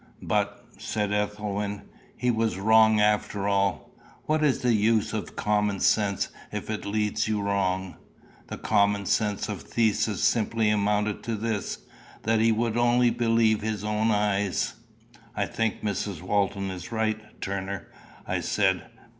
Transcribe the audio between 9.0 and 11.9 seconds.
sense of Theseus simply amounted to this,